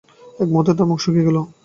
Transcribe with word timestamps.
এক 0.39 0.47
মুহূর্তে 0.51 0.73
তার 0.77 0.87
মুখ 0.89 0.99
শুকিয়ে 1.01 1.27
গেল। 1.27 1.37